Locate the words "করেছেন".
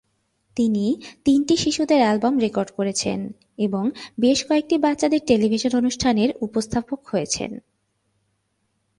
2.71-3.19